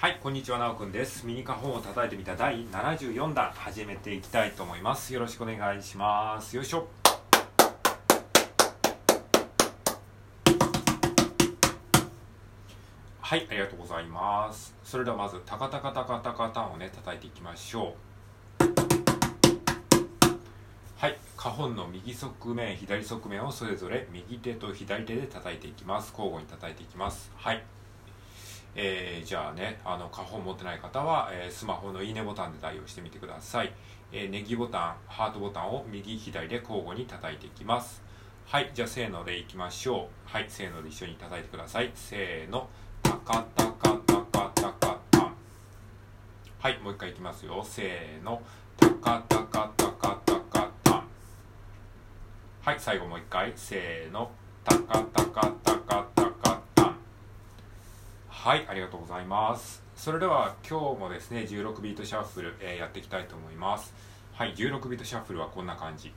[0.00, 1.26] はい、こんにちは、なおくんです。
[1.26, 5.12] ミニカホンを叩いてみた第74弾、始めていきたいと思います。
[5.12, 6.54] よろしくお願いします。
[6.54, 6.86] よいしょ。
[13.20, 14.72] はい、ありがとうございます。
[14.84, 17.96] それではまず、タカタカタカタカタンをね、叩いていきましょ
[18.60, 18.64] う。
[20.96, 26.10] はい、カホンの右側面、左側面をそれぞれ右手と左手で叩いていきます。
[26.10, 27.32] 交互に叩いていきます。
[27.34, 27.64] はい。
[28.74, 33.72] えー、じゃあね、あの、花本持ってない方は、えー、スマホのいいねボタンで代用してみてください。
[34.12, 38.02] えー、ネギボタン、ハートボタンを右、左で交互に叩いていきます。
[38.46, 40.32] はい、じゃあ、せーのでいきましょう。
[40.32, 41.90] はい、せーので一緒に叩いてください。
[41.94, 42.68] せーの、
[43.02, 45.34] タカタカタカタカタン。
[46.60, 47.62] はい、もう一回いきますよ。
[47.62, 48.40] せーの、
[48.78, 51.04] タカタカタカタカタン。
[52.62, 53.52] はい、最後もう一回。
[53.54, 54.30] せーの、
[54.64, 55.77] タカタカタカタン。
[58.48, 59.82] はい、ありがとうございます。
[59.94, 63.92] それでは今日もですね、16ビートシャッフル、えーやっていきたいと思います。
[64.32, 66.14] はい、16ビートシャッフルはこんな感じ。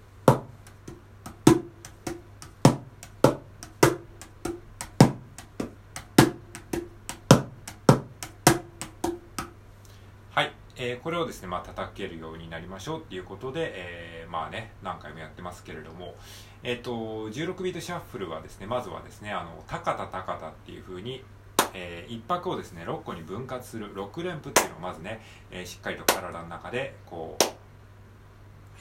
[10.29, 16.15] はい、えーこれをですね、まあ、叩けるようになりましょうっていうことで、えーまあね、何回もやってますけれども、
[16.63, 21.25] えっ、と、16ビートシャッフルはですね、まずはですね、あの、高田高田っていう風に、
[21.73, 27.43] えー、一泊をですね6個に分割する6連符っていうのをまずね、えー、しっかりと体の中でこう、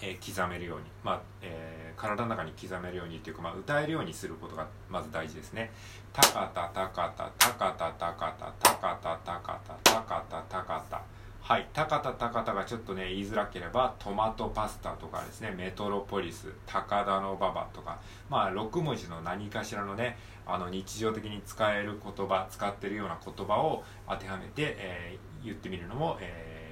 [0.02, 5.70] えー、刻めるように、まあえー、体の中に刻めるようにっていうか、まあ、歌えるようにすることがまず大事ですね。
[6.12, 11.19] たかたたかたたかたたかたかたたかたたかたたかたたかた。
[11.42, 26.70] はい、高田高田がちょっとね言いづらければトマトパスタとかですねメトロポリス高田の馬場とかまあ6文字の何かしらのねあの日常的に使える言葉使ってるような言葉を当てはめて、えー言ってみるのも、えー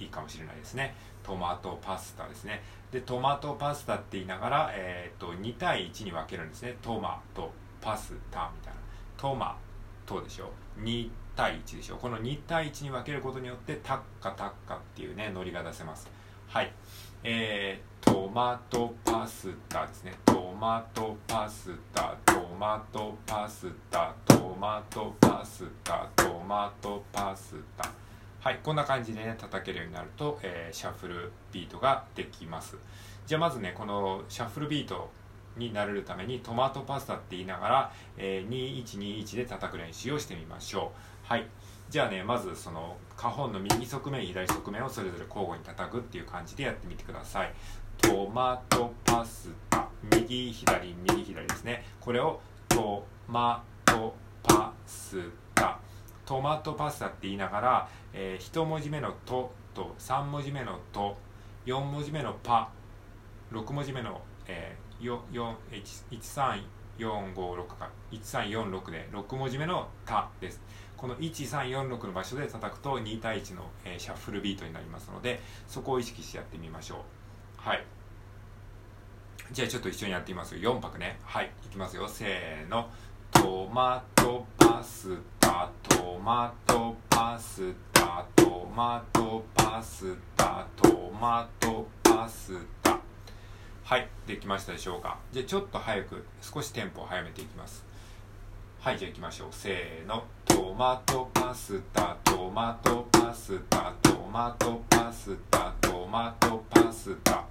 [0.00, 0.94] いいかもしれないですね。
[1.22, 2.62] トマトパスタですね。
[2.90, 6.76] でトマトパスタって言いながら、えー、と2対1に分けるんですね。
[6.82, 7.50] トマト
[7.80, 8.80] パスタみたいな。
[9.16, 9.56] トマ
[10.06, 10.50] トでしょ。
[10.78, 16.06] 2対1でしょこの2対1に分けることによってタッカタッカっていうねノリが出せます。
[16.46, 16.70] はい。
[17.24, 20.12] えー、トマトパスタですね。
[20.26, 27.90] トマトパスタトマトパスタトマトパスタトマトパスタ。
[28.40, 28.60] はい。
[28.62, 32.76] こんな感じでね叩けるようになると、えーシャッフルビートができます。
[33.26, 35.10] じゃあまずねこのシャッフルビート
[35.56, 41.10] になれるためにトマトパスタって言いながら、えー2121で叩く練習をしてみましょう。
[41.30, 41.46] はい。
[41.88, 47.54] じゃあねまずその花本の右側面左側面をそれぞれ交互に叩くっていう感じでやってみてください。
[47.98, 49.86] トマトパスタ。
[50.12, 51.84] 右左右左ですね。
[52.00, 55.18] これをトマトパス
[55.54, 55.78] タ。
[56.26, 61.16] トマトパスタって言いながら、えー、1文字目の「と」と3文字目の「と」
[61.64, 62.72] 4文字目の「パ」
[63.54, 65.20] 6文字目の、えー、
[66.98, 67.88] 13456か。
[68.10, 70.60] 1346で6文字目の「た」です。
[71.00, 76.98] この1346の場所で叩くと2対1の、えーシャッフルビートになりますのでそこを意識してやってみましょう。
[77.56, 77.84] はい。
[79.50, 80.58] じゃあちょっと一緒にやってみます。
[80.58, 81.18] よ4拍ね。
[81.24, 81.50] はい。
[81.64, 82.06] いきますよ。
[82.06, 82.90] せーの。
[83.32, 85.70] トマトパスタ。
[85.88, 88.26] トマトパスタ。
[88.36, 90.66] トマトパスタ。
[90.76, 92.98] トマトパスタ。
[93.84, 94.06] はい。
[94.26, 95.18] できましたでしょうか。
[95.32, 97.86] じゃあちょっと早く少しテンポを速めていきます。
[98.80, 98.98] はい。
[98.98, 99.48] じゃあいきましょう。
[99.50, 100.24] せーの。
[100.50, 107.44] トマトパスタトマトパスタトマトパスタトマトパスタ。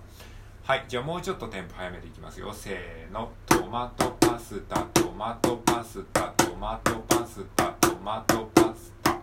[0.64, 2.54] はいじゃあもうちょっとテンポ速めていきますよ。
[2.54, 3.32] せーの。
[3.46, 9.18] トマトパスタトマトパスタトマトパスタトマトパスタ。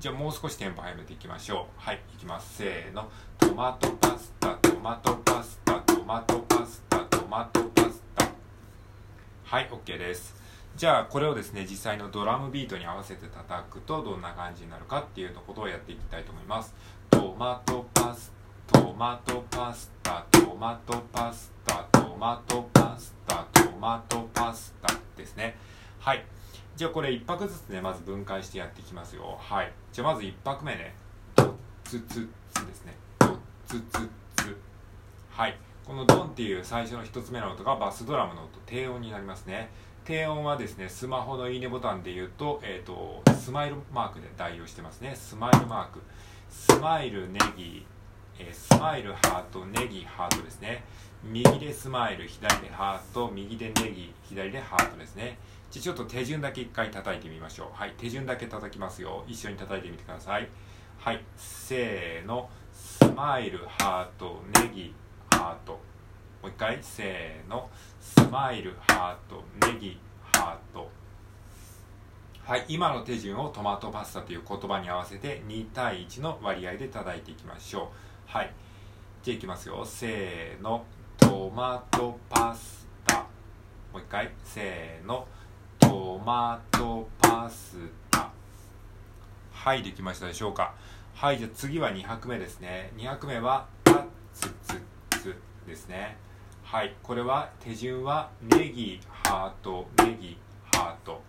[0.00, 1.80] じゃあもう少しテンポ速めていきましょう。
[1.80, 2.56] はいいきます。
[2.58, 3.08] せーの。
[3.38, 8.28] トマトパスタトマトパスタトマトパスタトマトパスタ。
[9.44, 10.43] はい OK です。
[10.76, 16.74] じゃあこれをですね実際のドラムビートに合わせて叩くとどんな感じになるかっていうことをやっていきたいと思います。
[17.10, 18.32] トマトパス
[18.66, 25.56] トマトパスタトマトパスタトマトパスタトマトパスタですね。
[26.00, 26.24] はい。
[26.74, 29.38] じゃあこれ1拍ずつねまず分解してやっていきますよ。
[29.40, 29.72] はい。
[29.92, 30.96] じゃあまず1拍目ね。
[31.36, 31.52] ドッ
[31.84, 32.96] ツツツですね。
[33.20, 33.38] ドッ
[33.68, 34.56] ツツツ。
[35.30, 35.56] はい。
[35.86, 39.70] このドンっていう最初の1つ目の音がバスドラムの音低音になりますね。
[40.04, 45.14] 低音はですねスマホのいいねボタンで言うと,、えー、とスマイルマークで代用してますね。
[45.16, 46.00] スマイルマーク。
[46.50, 47.86] スマイルネギ、
[48.38, 50.84] えースマイルハートネギハートですね。
[51.22, 55.38] 右でスマイル左でハート右でネギ左でハートですね。
[55.70, 57.78] じゃちょっと手順だけ一回叩いてみましょう。
[57.78, 59.24] はい手順だけ叩きますよ。
[59.26, 60.48] 一緒に叩いてみてください。
[60.98, 62.50] はいせーの。
[62.72, 64.94] スマイルハートネギ
[65.30, 65.80] ハート。
[66.44, 66.78] もう一回。
[66.82, 67.70] せーの。
[67.98, 69.98] スマイルハートネギ
[70.34, 70.90] ハート
[72.42, 72.66] はい。
[72.68, 77.86] 今の手順をトマトパスタという言葉に合わせて2対1の割合で叩いていきましょう。
[78.26, 78.52] はい。
[79.22, 79.82] じゃあいきますよ。
[79.86, 80.84] せーの。
[81.16, 83.20] トマトパスタ。
[83.20, 83.26] も
[83.94, 84.30] う一回。
[84.44, 85.26] せーの。
[85.78, 87.78] トマトパス
[88.10, 88.30] タ。
[89.50, 89.82] はい。
[89.82, 90.74] できましたでしょうか。
[91.14, 91.38] はい。
[91.38, 92.92] じゃあ次は2拍目ですね。
[92.98, 94.04] 2拍目はタッ
[94.34, 94.82] ツツ
[95.22, 95.36] ツ
[95.66, 96.18] ですね。
[96.64, 100.36] はいこれは手順はネギハートネギ
[100.72, 101.22] ハート。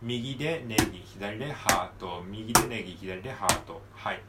[0.00, 2.22] 右でネギ左でハート。
[2.26, 3.82] 右でネギ左でハート。
[3.94, 4.22] はい。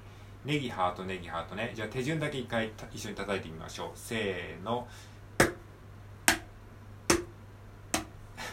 [0.44, 1.72] ネギハートネギハートね。
[1.74, 3.92] じゃあ手順だけ一回一緒に叩いてみましょう。
[3.96, 4.88] せーの。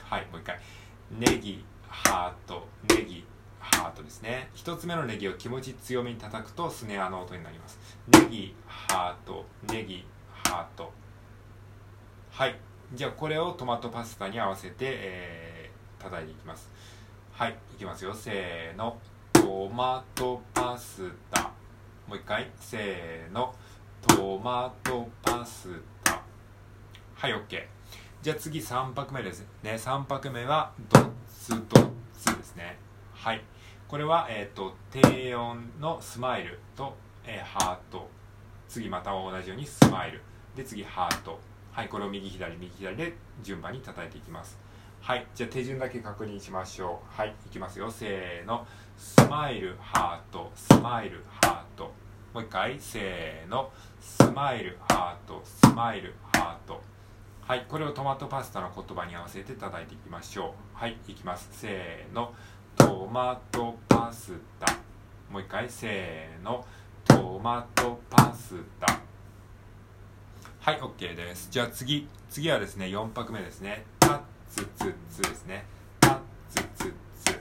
[0.04, 0.60] はいもう一回。
[1.10, 3.24] ネギハートネギ
[3.58, 4.50] ハートですね。
[4.54, 7.78] 一つ目のネギを気持ち強めに叩くとスネアの音になります。
[8.08, 10.92] ネギハートネギハート。
[12.36, 12.56] はい。
[12.92, 16.68] じゃあこれをトマトパスタに合わせて、えー、叩いていきます。
[17.30, 17.56] はい。
[17.72, 18.12] いきますよ。
[18.12, 18.98] せーの。
[19.32, 21.52] トマトパスタ。
[22.08, 22.50] もう一回。
[22.58, 23.54] せーの。
[24.04, 26.20] トマトパスタ。
[27.14, 27.66] はい OK
[28.20, 29.46] じゃあ次3拍目です。
[29.62, 32.76] ね3拍目はドッツドッツですね。
[33.12, 33.44] はい。
[33.86, 38.08] これは、えーと、低音のスマイルと、えー、ハート。
[38.68, 40.20] 次また同じようにスマイル。
[40.56, 41.38] で次ハート。
[41.74, 44.56] はいこれを右左右左で順番に叩いていきます。
[45.00, 47.20] はいじゃあ手順だけ確認しましょう。
[47.20, 47.90] はいいきますよ。
[47.90, 48.64] せーの。
[48.96, 51.92] スマイルハートスマイルハート
[52.32, 52.78] もう一回。
[52.78, 53.72] せーの。
[54.00, 56.80] スマイルハートスマイルハート
[57.42, 60.78] はいこれをトマトパスタの言葉に合わせて叩いていきましょう。
[60.78, 61.48] はいいきます。
[61.50, 62.32] せーの。
[62.76, 64.72] トマトパスタ。
[65.28, 65.68] もう一回。
[65.68, 66.64] せーの。
[67.04, 69.03] トマトパスタ。
[70.64, 71.48] はい OK です。
[71.50, 73.84] じゃあ次次はですね4拍目ですね。
[74.00, 75.66] タッツツツですね。
[76.00, 76.18] タッ
[76.48, 77.38] ツツツ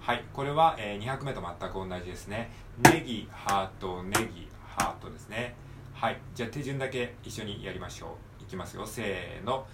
[0.00, 2.50] はいこれは、えー、2拍目と全く同じですね。
[2.90, 5.54] ネギハートネギハートですね。
[5.92, 8.42] はいじゃあ手順だけ一緒にやりましょう。
[8.42, 8.86] いきますよ。
[8.86, 9.66] せーの。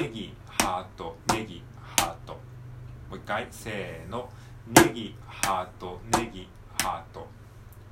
[0.00, 2.32] ネギハートネギハート。
[2.32, 3.46] もう一回。
[3.50, 4.26] せーの。
[4.68, 6.48] ネギハートネギ
[6.82, 7.28] ハート。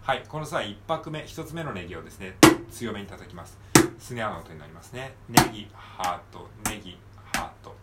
[0.07, 2.37] はいこの際1拍目1つ目のネギをですね
[2.71, 3.59] 強めに叩きます。
[3.99, 5.17] スネアの音になりますね。
[5.29, 6.97] ネギハートネギ
[7.33, 7.75] ハート。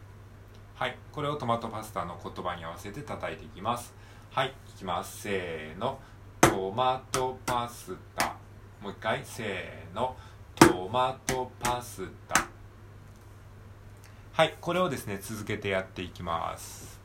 [0.75, 3.93] はいこれをトマトパスタの言葉に合わせて叩いていきます。
[4.31, 5.23] はいいきます。
[5.23, 5.99] せーの。
[6.39, 8.37] トマトパスタ。
[8.81, 9.19] もう一回。
[9.25, 10.15] せーの。
[10.55, 12.47] トマトパスタ。
[14.31, 17.02] はいこれをですね続けてやっていきます。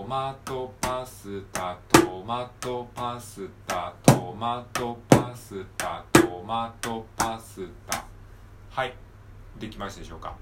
[0.00, 8.02] トマトパスタトマトパスタトマトパスタトマトパスタ。
[8.70, 8.94] はい。
[9.58, 10.34] できましたでしょうか？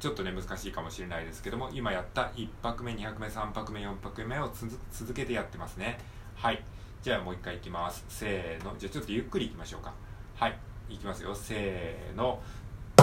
[0.00, 4.50] ちょっとね難しいかもしれないですけども今やった1拍目2拍目3拍目4拍目を
[4.90, 5.98] 続けてやってますね。
[6.34, 6.64] はい。
[7.02, 8.06] じゃあもう一回いきます。
[8.08, 8.74] せーの。
[8.78, 9.92] じゃあちょっとゆっくりいきましょうか。
[10.34, 10.58] はい。
[10.88, 11.34] いきますよ。
[11.34, 12.40] せーの。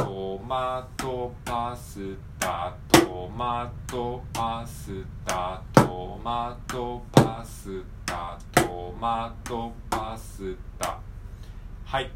[0.01, 2.00] トマトパス
[2.39, 11.00] タトマトパスタトマトパスタトマトパスタ。
[11.86, 12.10] はい。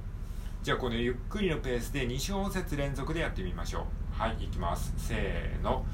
[0.63, 4.19] じゃあこのゆっくりのペースで2小節連続でやってみましょう。
[4.19, 4.91] はいいきます。
[4.97, 5.85] せーの。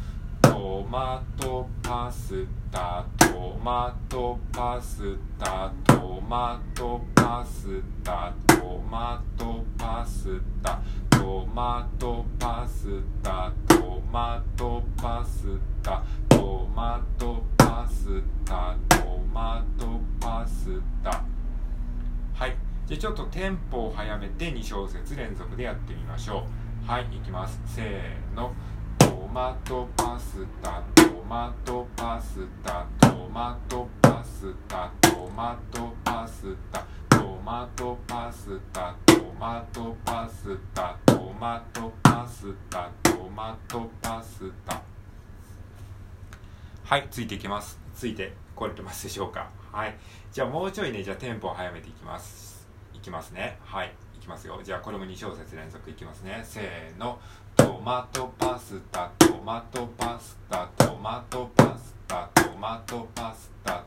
[0.41, 10.79] トマトパスタトマトパスタトマトパスタトマトパスタ。
[11.21, 15.45] トマトパスタトマトパス
[15.83, 21.23] タトマトパスタトマトパスタ。
[22.33, 22.57] はい。
[22.87, 26.43] じゃちょっとテンポを速めて2小節連続でやってみましょ
[26.87, 26.89] う。
[26.89, 27.61] はいいきます。
[27.67, 28.51] せーの。
[28.97, 36.83] トマトパスタトマトパスタトマトパスタトマトパスタ。
[37.43, 44.79] マトパスタトマトパスタトマトパスタトマトパスタ。
[46.83, 47.79] はいついていきます。
[47.95, 49.49] ついてこれてますでしょうか？
[49.71, 49.97] はい。
[50.31, 52.67] じゃあもうちょいねじゃあテンポを速めていきます。
[52.93, 53.57] いきますね。
[53.65, 54.61] はいいきますよ。
[54.63, 56.41] じゃあこれも2小節連続いきますね。
[56.43, 57.19] せーの。
[57.57, 63.80] トマトパスタトマトパスタトマトパスタトマトパスタ。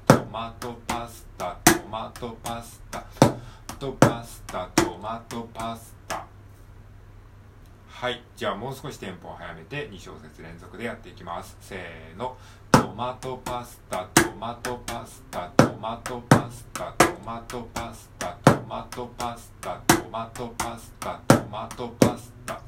[8.74, 11.56] う少しテンポを速めて2小節連続でやっていきます。
[11.60, 12.36] せーの。
[12.72, 22.60] トマトパスタトマトパスタトマトパスタトマトパスタトマトパスタトマトパスタトマトパスタ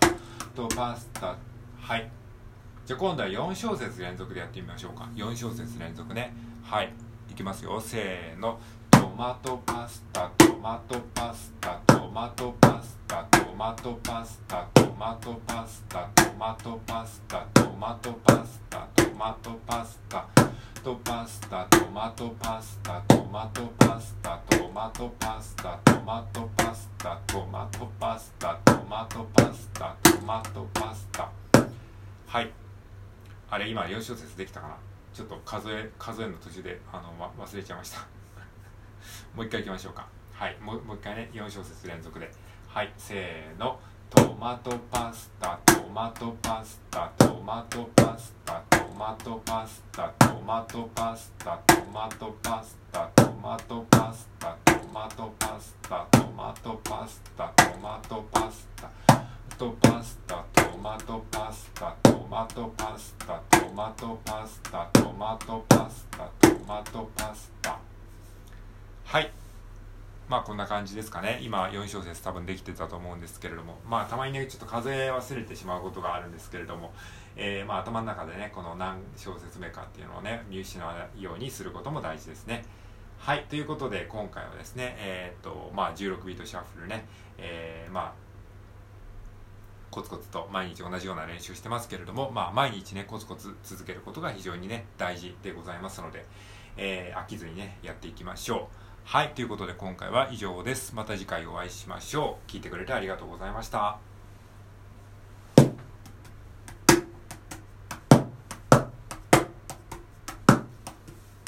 [0.54, 1.36] トパスタ。
[1.80, 2.08] はい。
[2.86, 5.08] じゃあ今度は4小節連続でやってみましょうか。
[5.16, 6.32] 4小節連続ね。
[6.62, 6.92] はい。
[7.30, 7.80] いきますよ。
[7.80, 8.60] せーの。
[8.92, 11.80] トマトパスタトマトパスタ
[12.16, 20.26] マトパスタトマトパスタトマトパスタトマトパスタトマトパスタトマトパスタ
[20.82, 31.30] トパスタトマトパスタトマトパスタトマトパスタトマトパスタトマトパスタトマトパスタトマトパスタ。
[32.28, 32.50] はい。
[33.50, 34.76] あれ今4小節できたかな？
[35.12, 37.12] ちょっと数え数えの途中であの、
[37.44, 38.06] 忘れちゃいました。
[39.36, 40.15] もう一回いきましょうか。
[40.38, 42.30] はいもうもう一回ね4小節連続で。
[42.68, 43.80] はいせーの。
[44.10, 58.90] トマトパスタトマトパスタトマトパスタトマトパスタトマトパスタトマトパスタトマトパスタトマトパスタトマトパスタトマトパスタ
[59.58, 67.78] トパスタトマトパスタトマトパスタトマトパスタトマトパスタトマトパスタ。
[69.04, 69.45] はい。
[70.28, 71.38] まあこんな感じですかね。
[71.42, 73.78] 今4小節多分できてたと思うんですけれども。
[73.88, 76.92] まあたまにねちょっと数え忘れてしまうことがあるんですけれども、
[77.36, 82.64] えー、まあ頭の中でねこの何小節目かっていうのをね見失わないようにすることも大事ですね。
[83.18, 87.06] はいということで今回はですねえー、っとまあ16ビートシャッフルね、
[87.38, 88.12] えー、まあ
[89.90, 96.26] コツコツと毎日同じような練習してますけれども、まあ、毎日ねコツコツ続けることが非常にね大事でございますので、
[96.76, 98.85] えー、飽きずにねやっていきましょう。
[99.08, 100.92] はい、ということで今回は以上です。
[100.96, 102.50] また次回お会いしましょう。
[102.50, 104.00] 聞いてくれてありがとうございました。